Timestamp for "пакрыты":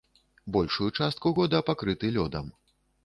1.69-2.11